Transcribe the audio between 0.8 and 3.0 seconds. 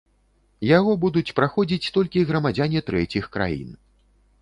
будуць праходзіць толькі грамадзяне